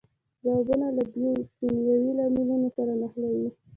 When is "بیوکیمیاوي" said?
1.13-2.11